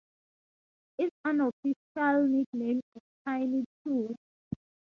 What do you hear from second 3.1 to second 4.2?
"Shiny Two".